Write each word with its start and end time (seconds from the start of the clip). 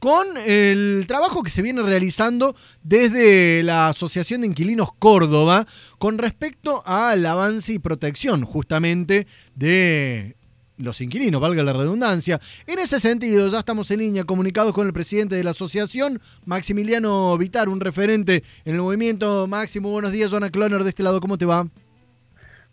Con 0.00 0.36
el 0.36 1.06
trabajo 1.08 1.42
que 1.42 1.48
se 1.48 1.62
viene 1.62 1.82
realizando 1.82 2.54
desde 2.82 3.62
la 3.62 3.88
Asociación 3.88 4.42
de 4.42 4.48
Inquilinos 4.48 4.90
Córdoba 4.98 5.66
con 5.98 6.18
respecto 6.18 6.82
al 6.84 7.24
avance 7.24 7.72
y 7.72 7.78
protección 7.78 8.44
justamente 8.44 9.26
de 9.54 10.36
los 10.76 11.00
inquilinos, 11.00 11.40
valga 11.40 11.62
la 11.62 11.72
redundancia. 11.72 12.38
En 12.66 12.78
ese 12.78 13.00
sentido, 13.00 13.48
ya 13.48 13.60
estamos 13.60 13.90
en 13.90 14.00
línea 14.00 14.24
comunicados 14.24 14.74
con 14.74 14.86
el 14.86 14.92
presidente 14.92 15.36
de 15.36 15.44
la 15.44 15.52
asociación, 15.52 16.20
Maximiliano 16.44 17.38
Vitar, 17.38 17.70
un 17.70 17.80
referente 17.80 18.42
en 18.66 18.74
el 18.74 18.82
movimiento. 18.82 19.46
Máximo, 19.46 19.90
buenos 19.90 20.12
días, 20.12 20.30
Jonah 20.30 20.50
Cloner, 20.50 20.82
de 20.82 20.90
este 20.90 21.02
lado, 21.02 21.22
¿cómo 21.22 21.38
te 21.38 21.46
va? 21.46 21.66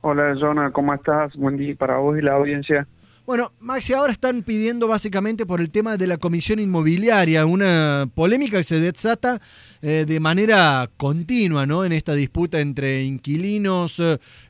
Hola, 0.02 0.36
Jonah, 0.38 0.70
¿cómo 0.72 0.94
estás? 0.94 1.34
Buen 1.38 1.56
día 1.56 1.74
para 1.78 2.00
vos 2.00 2.18
y 2.18 2.22
la 2.22 2.34
audiencia. 2.34 2.90
Bueno, 3.32 3.54
Maxi, 3.62 3.94
ahora 3.94 4.12
están 4.12 4.44
pidiendo 4.44 4.90
básicamente 4.90 5.46
por 5.46 5.62
el 5.62 5.72
tema 5.72 5.96
de 5.96 6.06
la 6.06 6.18
comisión 6.18 6.60
inmobiliaria, 6.60 7.46
una 7.46 8.06
polémica 8.14 8.58
que 8.58 8.66
se 8.66 8.82
desata 8.82 9.40
eh, 9.82 10.04
de 10.06 10.20
manera 10.20 10.90
continua, 10.98 11.66
¿no? 11.66 11.86
En 11.86 11.94
esta 11.94 12.14
disputa 12.14 12.60
entre 12.60 13.06
inquilinos, 13.06 14.02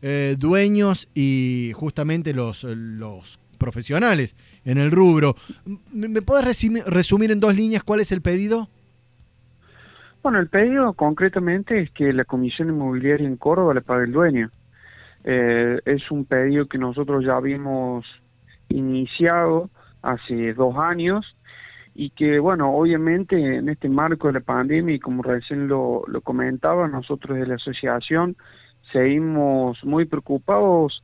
eh, 0.02 0.36
dueños 0.36 1.08
y 1.14 1.74
justamente 1.76 2.34
los, 2.34 2.66
profesionales 3.60 4.36
en 4.66 4.80
el 4.80 4.90
rubro. 4.90 5.36
¿Me 5.94 6.24
puedes 6.24 6.44
resumir 6.88 7.32
en 7.32 7.40
dos 7.40 7.55
líneas 7.55 7.84
cuál 7.84 8.00
es 8.00 8.12
el 8.12 8.22
pedido? 8.22 8.68
Bueno, 10.24 10.40
el 10.40 10.48
pedido 10.48 10.94
concretamente 10.94 11.80
es 11.82 11.91
que 11.91 12.13
la 12.13 12.26
comisión 12.26 12.70
inmobiliaria 12.70 13.27
en 13.27 13.38
Córdoba 13.38 13.76
le 13.76 13.82
pague 13.82 14.05
el 14.05 14.12
dueño. 14.12 14.50
Eh, 15.24 15.80
es 15.86 16.10
un 16.10 16.26
pedido 16.26 16.66
que 16.66 16.80
nosotros 16.80 17.24
ya 17.24 17.40
vimos 17.40 18.08
iniciado 18.72 19.70
hace 20.02 20.54
dos 20.54 20.76
años 20.78 21.36
y 21.94 22.12
que, 22.12 22.40
bueno, 22.40 22.74
obviamente 22.74 23.36
en 23.58 23.70
este 23.70 23.90
marco 23.90 24.28
de 24.28 24.34
la 24.34 24.40
pandemia 24.40 24.96
y 24.96 25.00
como 25.00 25.24
recién 25.24 25.68
lo, 25.68 26.04
lo 26.08 26.22
comentaba, 26.22 26.88
nosotros 26.88 27.38
de 27.38 27.46
la 27.46 27.55
asociación 27.55 28.36
seguimos 28.91 29.84
muy 29.84 30.05
preocupados 30.05 31.04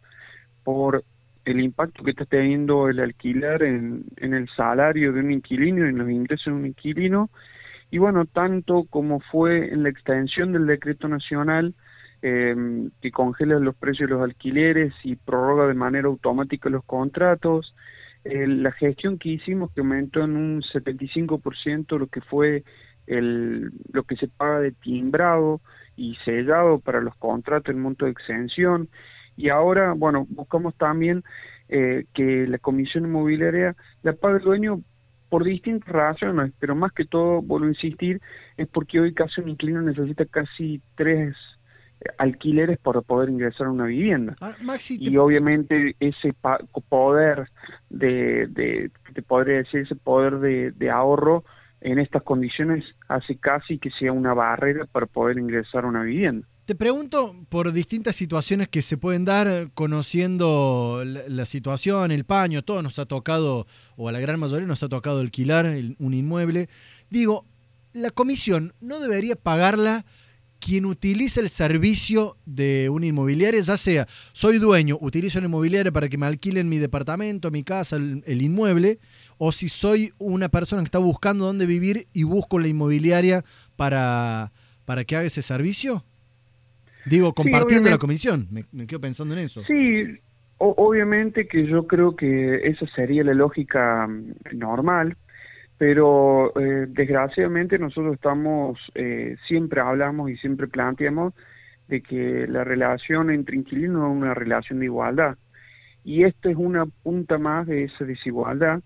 por 0.64 1.04
el 1.46 1.62
impacto 1.62 2.04
que 2.04 2.12
está 2.12 2.26
teniendo 2.26 2.90
el 2.90 3.00
alquiler 3.00 3.64
en, 3.64 4.06
en 4.18 4.34
el 4.34 4.50
salario 4.50 5.14
de 5.14 5.22
un 5.22 5.32
inquilino 5.32 5.86
y 5.86 5.90
en 5.90 5.98
los 5.98 6.10
ingresos 6.10 6.46
de 6.46 6.60
un 6.60 6.66
inquilino. 6.66 7.30
Y 7.90 8.00
bueno, 8.00 8.26
tanto 8.26 8.86
como 8.90 9.22
fue 9.22 9.72
en 9.72 9.84
la 9.84 9.90
extensión 9.90 10.52
del 10.52 10.68
decreto 10.68 11.08
nacional 11.08 11.74
eh, 12.22 12.56
que 13.02 13.12
congela 13.12 13.60
los 13.60 13.76
precios 13.76 14.10
de 14.10 14.16
los 14.16 14.24
alquileres 14.24 14.94
y 15.04 15.16
prorroga 15.16 15.68
de 15.68 15.74
manera 15.74 16.08
automática 16.08 16.70
los 16.70 16.84
contratos, 16.84 17.76
eh, 18.24 18.48
la 18.48 18.72
gestión 18.72 19.18
que 19.18 19.30
hicimos 19.30 19.72
que 19.72 19.82
aumentó 19.82 20.24
en 20.24 20.36
un 20.36 20.62
75% 20.62 21.98
lo 21.98 22.08
que 22.08 22.22
fue 22.22 22.64
el, 23.06 23.72
lo 23.92 24.04
que 24.04 24.18
se 24.18 24.28
paga 24.28 24.60
de 24.60 24.72
timbrado 24.72 25.62
y 25.96 26.16
sellado 26.26 26.80
para 26.80 27.02
los 27.02 27.16
contratos, 27.16 27.74
el 27.74 27.82
monto 27.82 28.06
de 28.06 28.12
exención, 28.12 28.90
y 29.38 29.50
ahora, 29.50 29.94
bueno, 29.94 30.26
buscamos 30.30 30.76
también 30.76 31.24
eh, 31.70 32.06
que 32.14 32.48
la 32.48 32.58
comisión 32.58 33.06
inmobiliaria 33.06 33.76
la 34.02 34.14
pague 34.14 34.38
el 34.38 34.44
dueño 34.44 34.82
por 35.30 35.44
distintas 35.44 35.90
razones, 35.90 36.54
pero 36.60 36.76
más 36.76 36.92
que 36.94 37.06
todo, 37.06 37.42
vuelvo 37.42 37.68
a 37.68 37.70
insistir, 37.70 38.22
es 38.58 38.68
porque 38.68 39.00
hoy 39.00 39.14
casi 39.14 39.42
un 39.42 39.50
inquilino 39.50 39.82
necesita 39.82 40.26
casi 40.26 40.82
tres 40.96 41.36
alquileres 42.18 42.78
para 42.78 43.02
poder 43.02 43.30
ingresar 43.30 43.68
a 43.68 43.72
una 43.72 43.86
vivienda. 43.86 44.36
Ah, 44.42 44.56
y 44.90 45.18
obviamente 45.18 45.96
ese 46.00 46.34
poder 46.90 47.50
de, 47.90 48.48
de, 48.48 48.92
te 49.14 49.22
podría 49.22 49.58
decir, 49.58 49.82
ese 49.82 49.96
poder 49.96 50.40
de, 50.40 50.72
de, 50.72 50.90
ahorro 50.90 51.44
en 51.82 52.00
estas 52.00 52.24
condiciones 52.24 52.84
hace 53.08 53.38
casi 53.38 53.78
que 53.78 53.92
sea 53.92 54.12
una 54.12 54.34
barrera 54.34 54.86
para 54.86 55.06
poder 55.06 55.38
ingresar 55.38 55.86
a 55.86 55.88
una 55.88 56.04
vivienda. 56.04 56.48
Te 56.66 56.76
pregunto 56.76 57.34
por 57.48 57.72
distintas 57.72 58.18
situaciones 58.18 58.68
que 58.68 58.82
se 58.82 58.98
pueden 58.98 59.24
dar 59.24 59.70
conociendo 59.74 61.02
la, 61.06 61.46
situación, 61.46 62.12
el 62.12 62.26
paño, 62.26 62.62
todo 62.62 62.82
nos 62.82 63.00
ha 63.00 63.06
tocado, 63.06 63.68
o 63.96 64.10
a 64.10 64.12
la 64.12 64.20
gran 64.20 64.38
mayoría 64.38 64.68
nos 64.68 64.84
ha 64.84 64.90
tocado 64.90 65.22
alquilar 65.22 65.66
un 65.98 66.14
inmueble. 66.14 66.68
Digo, 67.10 67.46
la 67.94 68.12
comisión 68.12 68.74
no 68.82 69.00
debería 69.00 69.38
pagarla 69.38 70.04
quien 70.68 70.86
utiliza 70.86 71.40
el 71.40 71.48
servicio 71.48 72.36
de 72.46 72.90
una 72.90 73.06
inmobiliaria, 73.06 73.62
ya 73.62 73.78
sea 73.78 74.06
soy 74.34 74.58
dueño, 74.58 74.98
utilizo 75.00 75.40
una 75.40 75.48
inmobiliaria 75.48 75.94
para 75.94 76.10
que 76.10 76.18
me 76.18 76.26
alquilen 76.26 76.68
mi 76.68 76.78
departamento, 76.78 77.52
mi 77.52 77.64
casa, 77.64 77.96
el, 77.96 78.42
inmueble, 78.42 79.00
o 79.38 79.54
si 79.54 79.70
soy 79.70 80.12
una 80.18 80.50
persona 80.50 80.82
que 80.82 80.88
está 80.88 80.98
buscando 80.98 81.46
dónde 81.46 81.66
vivir 81.66 82.08
y 82.12 82.24
busco 82.24 82.60
la 82.60 82.68
inmobiliaria 82.68 83.46
para, 83.78 84.52
para 84.84 85.06
que 85.06 85.16
haga 85.16 85.28
ese 85.28 85.42
servicio? 85.42 86.04
Digo, 87.06 87.34
compartiendo 87.34 87.90
la 87.90 87.98
comisión, 87.98 88.50
me, 88.52 88.66
me, 88.74 88.88
quedo 88.88 89.00
pensando 89.00 89.36
en 89.36 89.40
eso. 89.40 89.64
Sí, 89.68 90.04
obviamente 90.58 91.48
que 91.48 91.66
yo 91.66 91.88
creo 91.88 92.18
que 92.18 92.68
esa 92.68 92.86
sería 92.94 93.24
la 93.24 93.34
lógica 93.34 94.06
mm, 94.06 94.58
normal, 94.58 95.16
pero 95.78 96.58
eh, 96.60 96.88
desgraciadamente 96.90 97.78
nosotros 97.78 98.16
estamos, 98.16 98.80
eh, 98.96 99.38
siempre 99.48 99.82
hablamos 99.82 100.32
y 100.32 100.38
siempre 100.38 100.68
planteamos 100.68 101.34
de 101.88 102.02
que 102.02 102.48
la 102.48 102.64
relación 102.64 103.30
entre 103.30 103.58
inquilinos 103.58 104.10
es 104.10 104.18
una 104.18 104.34
relación 104.34 104.80
de 104.80 104.86
igualdad. 104.86 105.38
Y 106.04 106.24
esta 106.24 106.50
es 106.50 106.56
una 106.56 106.86
punta 106.86 107.38
más 107.38 107.68
de 107.68 107.84
esa 107.84 108.06
desigualdad, 108.06 108.82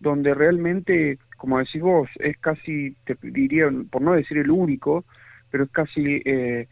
donde 0.00 0.34
realmente, 0.34 1.18
como 1.36 1.58
decís 1.58 1.82
vos, 1.82 2.08
es 2.18 2.36
casi, 2.38 2.96
te 3.04 3.16
diría, 3.22 3.70
por 3.90 4.02
no 4.02 4.12
decir 4.12 4.38
el 4.38 4.50
único, 4.50 5.04
pero 5.50 5.64
es 5.64 5.70
casi 5.70 6.20
eh, 6.24 6.68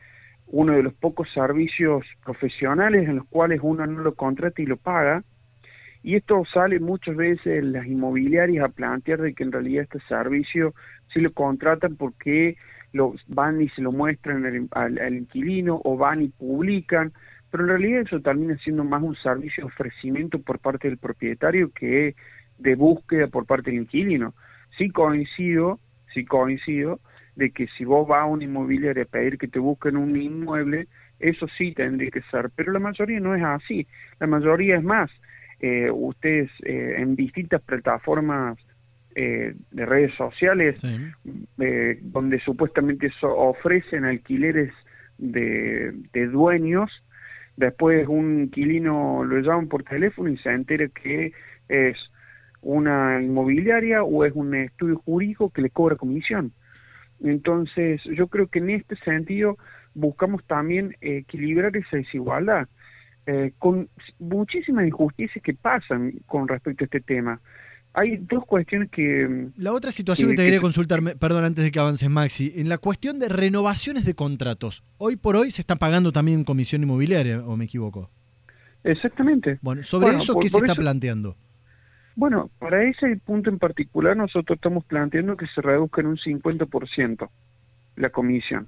uno 0.48 0.72
de 0.72 0.82
los 0.82 0.94
pocos 0.94 1.30
servicios 1.32 2.04
profesionales 2.24 3.08
en 3.08 3.16
los 3.16 3.26
cuales 3.28 3.60
uno 3.62 3.86
no 3.86 4.00
lo 4.00 4.14
contrata 4.14 4.60
y 4.60 4.66
lo 4.66 4.76
paga, 4.76 5.22
y 6.02 6.16
esto 6.16 6.42
sale 6.52 6.80
muchas 6.80 7.16
veces 7.16 7.62
las 7.64 7.86
inmobiliarias 7.86 8.64
a 8.64 8.68
plantear 8.68 9.20
de 9.20 9.34
que 9.34 9.44
en 9.44 9.52
realidad 9.52 9.84
este 9.84 10.00
servicio 10.08 10.74
sí 11.12 11.20
lo 11.20 11.32
contratan 11.32 11.96
porque 11.96 12.56
lo 12.92 13.14
van 13.28 13.62
y 13.62 13.68
se 13.70 13.82
lo 13.82 13.92
muestran 13.92 14.68
al, 14.72 15.14
inquilino 15.14 15.80
o 15.84 15.96
van 15.96 16.22
y 16.22 16.28
publican, 16.28 17.12
pero 17.50 17.64
en 17.64 17.70
realidad 17.70 18.02
eso 18.02 18.20
termina 18.20 18.56
siendo 18.58 18.84
más 18.84 19.02
un 19.02 19.16
servicio 19.16 19.64
de 19.64 19.68
ofrecimiento 19.68 20.40
por 20.40 20.58
parte 20.58 20.88
del 20.88 20.98
propietario 20.98 21.70
que 21.72 22.14
de 22.58 22.74
búsqueda 22.74 23.28
por 23.28 23.46
parte 23.46 23.70
del 23.70 23.80
inquilino. 23.80 24.34
Sí 24.76 24.90
coincido, 24.90 25.78
sí 26.12 26.24
coincido 26.24 27.00
de 27.36 27.50
que 27.50 27.66
si 27.78 27.84
vos 27.84 28.06
vas 28.06 28.22
a 28.22 28.26
una 28.26 28.44
inmobiliaria 28.44 29.04
a 29.04 29.06
pedir 29.06 29.38
que 29.38 29.48
te 29.48 29.58
busquen 29.58 29.96
un 29.96 30.20
inmueble, 30.20 30.88
eso 31.18 31.46
sí 31.56 31.72
tendría 31.72 32.10
que 32.10 32.22
ser, 32.30 32.50
pero 32.54 32.72
la 32.72 32.78
mayoría 32.78 33.20
no 33.20 33.34
es 33.34 33.42
así, 33.42 33.86
la 34.18 34.26
mayoría 34.26 34.76
es 34.76 34.82
más, 34.82 35.10
ustedes 35.92 36.50
eh, 36.64 36.96
en 36.98 37.14
distintas 37.14 37.62
plataformas 37.62 38.58
eh, 39.14 39.54
de 39.70 39.86
redes 39.86 40.14
sociales 40.14 40.82
donde 42.02 42.40
supuestamente 42.40 43.10
ofrecen 43.22 44.04
alquileres 44.04 44.72
de, 45.18 45.92
dueños, 46.32 46.90
después 47.56 48.08
un 48.08 48.44
inquilino 48.44 49.22
lo 49.24 49.38
llaman 49.40 49.68
por 49.68 49.84
teléfono 49.84 50.30
y 50.30 50.38
se 50.38 50.50
entera 50.50 50.88
que 50.88 51.32
es 51.68 51.96
una 52.60 53.22
inmobiliaria 53.22 54.02
o 54.02 54.24
es 54.24 54.32
un 54.34 54.54
estudio 54.54 54.96
jurídico 55.04 55.50
que 55.50 55.62
le 55.62 55.70
cobra 55.70 55.96
comisión. 55.96 56.52
Entonces, 57.22 58.02
yo 58.04 58.26
creo 58.26 58.48
que 58.48 58.58
en 58.58 58.70
este 58.70 58.96
sentido 58.96 59.58
buscamos 59.94 60.44
también 60.44 60.96
equilibrar 61.00 61.76
esa 61.76 61.96
desigualdad. 61.96 62.68
Eh, 63.24 63.52
con 63.58 63.88
muchísimas 64.18 64.84
injusticias 64.84 65.42
que 65.44 65.54
pasan 65.54 66.12
con 66.26 66.48
respecto 66.48 66.82
a 66.82 66.86
este 66.86 67.00
tema. 67.00 67.40
Hay 67.94 68.16
dos 68.16 68.44
cuestiones 68.46 68.90
que... 68.90 69.48
La 69.56 69.72
otra 69.72 69.92
situación 69.92 70.30
que, 70.30 70.36
te 70.36 70.44
quería 70.44 70.60
consultar, 70.60 71.00
perdón, 71.20 71.44
antes 71.44 71.62
de 71.62 71.70
que 71.70 71.78
avances 71.78 72.08
Maxi, 72.08 72.52
en 72.56 72.68
la 72.68 72.78
cuestión 72.78 73.20
de 73.20 73.28
renovaciones 73.28 74.04
de 74.04 74.14
contratos, 74.14 74.82
hoy 74.98 75.16
por 75.16 75.36
hoy 75.36 75.52
se 75.52 75.60
está 75.60 75.76
pagando 75.76 76.10
también 76.10 76.42
comisión 76.42 76.82
inmobiliaria, 76.82 77.44
o 77.46 77.56
me 77.56 77.66
equivoco. 77.66 78.10
Exactamente. 78.82 79.58
Bueno, 79.62 79.84
sobre 79.84 80.16
eso, 80.16 80.36
¿qué 80.40 80.48
se 80.48 80.58
está 80.58 80.74
planteando? 80.74 81.36
Bueno, 82.16 82.50
para 82.58 82.82
ese 82.82 83.16
punto 83.24 83.50
en 83.50 83.58
particular 83.58 84.16
nosotros 84.16 84.56
estamos 84.56 84.84
planteando 84.84 85.36
que 85.36 85.46
se 85.54 85.60
reduzca 85.60 86.00
en 86.00 86.08
un 86.08 86.16
50% 86.16 87.28
la 87.96 88.10
comisión, 88.10 88.66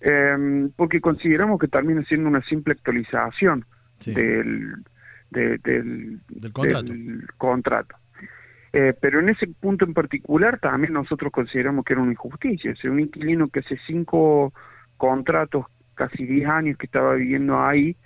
eh, 0.00 0.68
porque 0.76 1.00
consideramos 1.00 1.58
que 1.58 1.66
termina 1.66 2.04
siendo 2.04 2.28
una 2.28 2.42
simple 2.44 2.74
actualización 2.74 3.64
del, 4.06 4.84
del, 5.30 6.20
contrato. 7.36 7.96
Eh, 8.72 8.94
pero 9.00 9.18
en 9.18 9.30
ese 9.30 9.48
punto 9.48 9.84
en 9.84 9.94
particular 9.94 10.60
también 10.60 10.92
nosotros 10.92 11.32
consideramos 11.32 11.84
que 11.84 11.94
era 11.94 12.02
una 12.02 12.12
injusticia. 12.12 12.74
Si 12.76 12.88
un 12.88 13.00
inquilino 13.00 13.48
que 13.48 13.60
hace 13.60 13.78
cinco 13.86 14.52
contratos, 14.96 15.66
casi 15.94 16.24
diez 16.24 16.48
años 16.48 16.78
que 16.78 16.86
estaba 16.86 17.14
viviendo 17.14 17.60
ahí, 17.60 17.96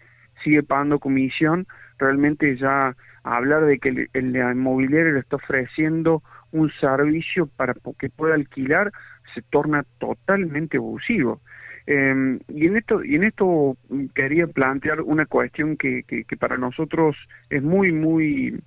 sigue 0.43 0.63
pagando 0.63 0.99
comisión, 0.99 1.67
realmente 1.99 2.57
ya 2.57 2.97
hablar 3.23 3.67
de 3.67 3.79
que 3.79 3.89
el, 3.91 4.11
el 4.13 4.37
inmobiliario 4.37 5.13
le 5.13 5.21
está 5.21 5.37
ofreciendo 5.37 6.23
un 6.51 6.71
servicio 6.81 7.47
para 7.47 7.75
que 7.99 8.09
pueda 8.11 8.35
alquilar 8.35 8.93
se 9.35 9.43
torna 9.43 9.85
totalmente 9.99 10.77
abusivo. 10.77 11.41
Eh, 11.87 12.39
y 12.49 12.67
en 12.67 12.77
esto 12.79 13.05
y 13.05 13.17
en 13.17 13.25
esto 13.25 13.77
quería 14.15 14.47
plantear 14.47 15.03
una 15.03 15.27
cuestión 15.27 15.77
que, 15.77 16.03
que, 16.05 16.37
para 16.39 16.57
nosotros 16.57 17.15
es 17.51 17.63
muy 17.63 17.93
muy 17.93 18.59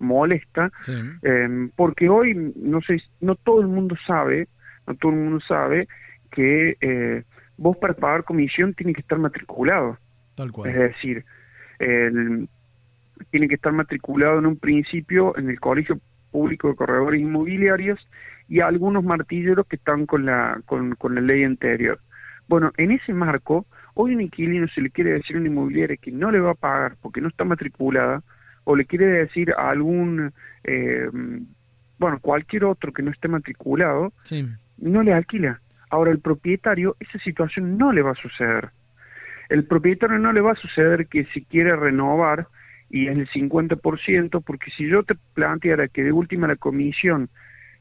molesta 0.00 0.72
eh, 1.22 1.68
porque 1.76 2.08
hoy 2.08 2.34
no 2.56 2.80
sé 2.80 3.00
no 3.20 3.36
todo 3.36 3.60
el 3.60 3.68
mundo 3.68 3.94
sabe 4.04 4.48
no 4.84 4.96
todo 4.96 5.12
el 5.12 5.18
mundo 5.18 5.40
sabe 5.46 5.86
que 6.32 6.76
eh, 6.80 7.22
vos 7.56 7.76
para 7.76 7.94
pagar 7.94 8.24
comisión 8.24 8.74
tiene 8.74 8.92
que 8.92 9.00
estar 9.00 9.18
matriculado. 9.18 9.96
Tal 10.34 10.50
cual. 10.50 10.70
Es 10.70 10.76
decir 10.76 11.24
el, 11.78 12.48
tiene 13.30 13.48
que 13.48 13.54
estar 13.54 13.72
matriculado 13.72 14.38
en 14.38 14.46
un 14.46 14.56
principio 14.56 15.36
en 15.38 15.50
el 15.50 15.60
colegio 15.60 16.00
público 16.30 16.68
de 16.68 16.74
corredores 16.74 17.20
inmobiliarios 17.20 18.06
y 18.48 18.60
algunos 18.60 19.04
martilleros 19.04 19.66
que 19.66 19.76
están 19.76 20.06
con 20.06 20.26
la 20.26 20.60
con, 20.66 20.94
con 20.96 21.14
la 21.14 21.20
ley 21.20 21.44
anterior 21.44 21.98
bueno, 22.48 22.72
en 22.76 22.92
ese 22.92 23.12
marco, 23.12 23.66
hoy 23.94 24.14
un 24.14 24.20
inquilino 24.20 24.68
se 24.68 24.80
le 24.80 24.90
quiere 24.90 25.12
decir 25.12 25.36
a 25.36 25.40
una 25.40 25.48
inmobiliaria 25.48 25.96
que 25.96 26.12
no 26.12 26.30
le 26.30 26.40
va 26.40 26.52
a 26.52 26.54
pagar 26.54 26.96
porque 27.00 27.20
no 27.20 27.28
está 27.28 27.44
matriculada, 27.44 28.22
o 28.64 28.74
le 28.76 28.84
quiere 28.84 29.06
decir 29.06 29.52
a 29.56 29.70
algún, 29.70 30.32
eh, 30.64 31.08
bueno, 31.98 32.18
cualquier 32.20 32.64
otro 32.64 32.92
que 32.92 33.02
no 33.02 33.10
esté 33.10 33.28
matriculado, 33.28 34.12
no 34.78 35.02
le 35.02 35.12
alquila. 35.12 35.60
Ahora, 35.88 36.10
el 36.10 36.18
propietario, 36.18 36.96
esa 36.98 37.18
situación 37.20 37.78
no 37.78 37.92
le 37.92 38.02
va 38.02 38.10
a 38.10 38.16
suceder. 38.16 38.70
El 39.48 39.64
propietario 39.64 40.18
no 40.18 40.32
le 40.32 40.40
va 40.40 40.52
a 40.52 40.56
suceder 40.56 41.06
que 41.06 41.24
si 41.26 41.44
quiere 41.44 41.76
renovar 41.76 42.48
y 42.90 43.08
es 43.08 43.16
el 43.16 43.28
50%, 43.28 44.42
porque 44.44 44.70
si 44.76 44.88
yo 44.88 45.02
te 45.04 45.14
planteara 45.34 45.88
que 45.88 46.02
de 46.02 46.12
última 46.12 46.48
la 46.48 46.56
comisión 46.56 47.28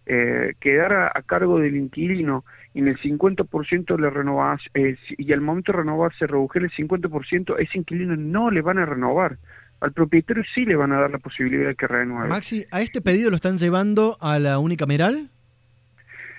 eh, 0.06 0.54
quedara 0.60 1.12
a 1.14 1.22
cargo 1.22 1.60
del 1.60 1.76
inquilino 1.76 2.46
y 2.74 2.80
en 2.80 2.90
el 2.90 2.98
50% 3.00 4.00
le 4.00 4.10
renovas 4.10 4.62
eh, 4.74 4.98
y 5.18 5.34
al 5.34 5.42
momento 5.42 5.72
de 5.72 5.80
renovar 5.80 6.16
se 6.18 6.28
redujera 6.28 6.66
el 6.66 6.72
50%, 6.72 7.56
ese 7.60 7.78
inquilino 7.78 8.16
no 8.16 8.52
le 8.52 8.62
van 8.62 8.78
a 8.78 8.86
renovar. 8.86 9.38
Al 9.82 9.92
propietario 9.92 10.44
sí 10.54 10.66
le 10.66 10.76
van 10.76 10.92
a 10.92 11.00
dar 11.00 11.12
la 11.12 11.20
posibilidad 11.20 11.68
de 11.68 11.76
que 11.76 11.88
renueve. 11.88 12.30
Maxi, 12.30 12.66
¿a 12.72 12.82
este 12.82 13.02
pedido 13.02 13.30
lo 13.30 13.36
están 13.36 13.58
llevando 13.58 14.18
a 14.22 14.40
la 14.40 14.60
unicameral? 14.60 15.30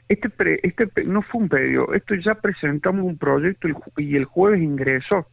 Este, 0.08 0.30
este 0.62 1.04
no 1.04 1.22
fue 1.22 1.42
un 1.42 1.48
pedido, 1.48 1.92
esto 1.92 2.14
ya 2.14 2.34
presentamos 2.36 3.04
un 3.04 3.18
proyecto 3.18 3.68
y 3.96 4.16
el 4.16 4.24
jueves 4.24 4.62
ingresó. 4.62 5.26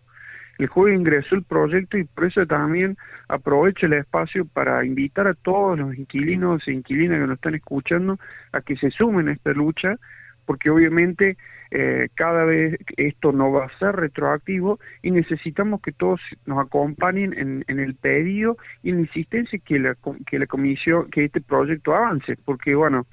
El 0.59 0.67
jueves 0.67 0.99
ingresó 0.99 1.35
el 1.35 1.43
proyecto 1.43 1.97
y 1.97 2.03
por 2.03 2.25
eso 2.25 2.45
también 2.45 2.95
aprovecho 3.27 3.87
el 3.87 3.93
espacio 3.93 4.45
para 4.45 4.85
invitar 4.85 5.27
a 5.27 5.33
todos 5.33 5.79
los 5.79 5.97
inquilinos 5.97 6.67
e 6.67 6.73
inquilinas 6.73 7.19
que 7.19 7.27
nos 7.27 7.35
están 7.35 7.55
escuchando 7.55 8.19
a 8.51 8.61
que 8.61 8.75
se 8.77 8.91
sumen 8.91 9.29
a 9.29 9.33
esta 9.33 9.51
lucha 9.51 9.97
porque 10.45 10.69
obviamente 10.69 11.37
eh, 11.71 12.09
cada 12.15 12.45
vez 12.45 12.77
esto 12.97 13.31
no 13.31 13.51
va 13.51 13.65
a 13.65 13.79
ser 13.79 13.95
retroactivo 13.95 14.79
y 15.01 15.11
necesitamos 15.11 15.81
que 15.81 15.91
todos 15.91 16.21
nos 16.45 16.63
acompañen 16.63 17.33
en, 17.37 17.65
en 17.67 17.79
el 17.79 17.95
pedido 17.95 18.57
y 18.83 18.89
en 18.89 18.97
la 18.97 19.01
insistencia 19.01 19.59
que 19.59 19.79
la, 19.79 19.95
que 20.27 20.39
la 20.39 20.47
comisión, 20.47 21.09
que 21.09 21.25
este 21.25 21.41
proyecto 21.41 21.95
avance, 21.95 22.37
porque 22.45 22.75
bueno, 22.75 23.07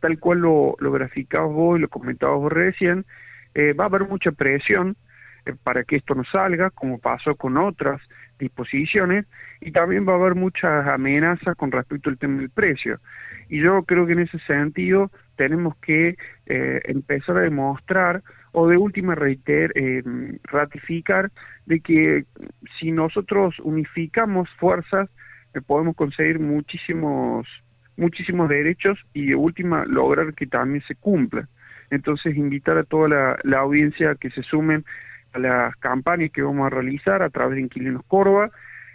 tal 0.00 0.18
cual 0.18 0.40
lo, 0.40 0.76
lo 0.78 0.92
graficabas 0.92 1.52
vos 1.52 1.78
y 1.78 1.82
lo 1.82 1.88
comentabas 1.88 2.38
vos 2.38 2.52
recién, 2.52 3.04
eh, 3.54 3.72
va 3.72 3.84
a 3.84 3.86
haber 3.88 4.06
mucha 4.06 4.32
presión 4.32 4.96
para 5.62 5.84
que 5.84 5.96
esto 5.96 6.14
no 6.14 6.24
salga, 6.24 6.70
como 6.70 6.98
pasó 6.98 7.34
con 7.34 7.56
otras 7.56 8.00
disposiciones, 8.38 9.26
y 9.60 9.70
también 9.72 10.06
va 10.06 10.12
a 10.12 10.16
haber 10.16 10.34
muchas 10.34 10.86
amenazas 10.86 11.56
con 11.56 11.70
respecto 11.70 12.10
al 12.10 12.18
tema 12.18 12.38
del 12.38 12.50
precio. 12.50 13.00
Y 13.48 13.60
yo 13.60 13.82
creo 13.84 14.06
que 14.06 14.12
en 14.12 14.20
ese 14.20 14.38
sentido 14.40 15.10
tenemos 15.36 15.76
que 15.76 16.16
eh, 16.46 16.80
empezar 16.84 17.36
a 17.36 17.40
demostrar 17.40 18.22
o 18.52 18.68
de 18.68 18.76
última 18.76 19.14
reiter, 19.14 19.72
eh, 19.74 20.02
ratificar 20.44 21.30
de 21.66 21.80
que 21.80 22.24
si 22.78 22.92
nosotros 22.92 23.58
unificamos 23.60 24.48
fuerzas 24.58 25.08
eh, 25.54 25.60
podemos 25.60 25.96
conseguir 25.96 26.38
muchísimos 26.38 27.46
muchísimos 27.96 28.48
derechos 28.48 28.98
y 29.12 29.26
de 29.26 29.36
última 29.36 29.84
lograr 29.84 30.34
que 30.34 30.46
también 30.46 30.82
se 30.86 30.96
cumpla. 30.96 31.48
Entonces 31.90 32.36
invitar 32.36 32.76
a 32.76 32.84
toda 32.84 33.08
la, 33.08 33.38
la 33.44 33.58
audiencia 33.60 34.16
que 34.16 34.30
se 34.30 34.42
sumen 34.42 34.84
las 35.38 35.74
campañas 35.76 36.30
que 36.30 36.42
vamos 36.42 36.66
a 36.66 36.70
realizar 36.70 37.22
a 37.22 37.30
través 37.30 37.56
de 37.56 37.62
Inquilinos 37.62 38.02
Córdoba 38.06 38.50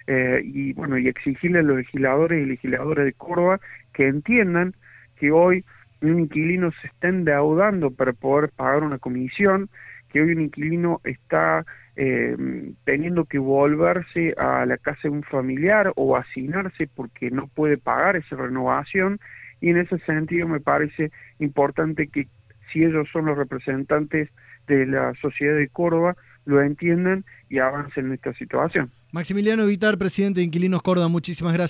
eh, 0.07 0.41
y 0.43 0.73
bueno 0.73 0.97
y 0.97 1.07
exigirle 1.07 1.59
a 1.59 1.63
los 1.63 1.77
legisladores 1.77 2.41
y 2.41 2.49
legisladoras 2.49 3.05
de 3.05 3.13
Córdoba 3.13 3.59
que 3.93 4.07
entiendan 4.07 4.73
que 5.17 5.31
hoy 5.31 5.65
un 6.01 6.19
inquilino 6.19 6.71
se 6.81 6.87
está 6.87 7.09
endeudando 7.09 7.91
para 7.91 8.13
poder 8.13 8.49
pagar 8.55 8.83
una 8.83 8.99
comisión, 8.99 9.69
que 10.09 10.21
hoy 10.21 10.31
un 10.31 10.41
inquilino 10.41 11.01
está 11.03 11.65
eh, 11.95 12.35
teniendo 12.85 13.25
que 13.25 13.37
volverse 13.37 14.33
a 14.37 14.65
la 14.65 14.77
casa 14.77 15.01
de 15.03 15.09
un 15.09 15.23
familiar 15.23 15.91
o 15.95 16.15
asignarse 16.15 16.87
porque 16.87 17.29
no 17.31 17.47
puede 17.47 17.77
pagar 17.77 18.15
esa 18.15 18.35
renovación. 18.35 19.19
Y 19.61 19.69
en 19.71 19.77
ese 19.77 19.99
sentido 19.99 20.47
me 20.47 20.61
parece 20.61 21.11
importante 21.39 22.07
que 22.07 22.27
si 22.71 22.83
ellos 22.83 23.09
son 23.11 23.25
los 23.25 23.37
representantes 23.37 24.29
de 24.67 24.85
la 24.85 25.13
sociedad 25.15 25.55
de 25.55 25.67
Córdoba, 25.67 26.15
lo 26.45 26.61
entiendan 26.61 27.25
y 27.49 27.59
avancen 27.59 28.07
en 28.07 28.13
esta 28.13 28.33
situación. 28.33 28.91
Maximiliano 29.11 29.65
Vitar, 29.65 29.97
presidente 29.97 30.39
de 30.39 30.45
Inquilinos 30.45 30.81
Córdoba, 30.83 31.07
muchísimas 31.07 31.53
gracias. 31.53 31.67